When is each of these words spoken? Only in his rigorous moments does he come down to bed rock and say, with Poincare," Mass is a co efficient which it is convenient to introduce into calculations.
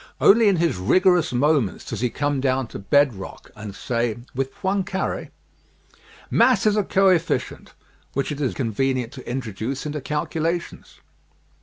Only 0.19 0.47
in 0.47 0.55
his 0.55 0.77
rigorous 0.77 1.31
moments 1.31 1.85
does 1.85 1.99
he 2.01 2.09
come 2.09 2.41
down 2.41 2.65
to 2.69 2.79
bed 2.79 3.13
rock 3.13 3.51
and 3.55 3.75
say, 3.75 4.17
with 4.33 4.51
Poincare," 4.51 5.29
Mass 6.31 6.65
is 6.65 6.75
a 6.75 6.83
co 6.83 7.09
efficient 7.09 7.75
which 8.13 8.31
it 8.31 8.41
is 8.41 8.55
convenient 8.55 9.13
to 9.13 9.29
introduce 9.29 9.85
into 9.85 10.01
calculations. 10.01 11.01